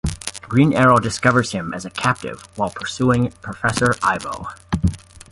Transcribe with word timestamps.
Green 0.49 0.73
Arrow 0.73 0.97
discovers 0.97 1.51
him 1.51 1.75
as 1.75 1.85
a 1.85 1.91
captive 1.91 2.41
while 2.55 2.71
pursuing 2.71 3.29
Professor 3.43 3.93
Ivo. 4.01 4.47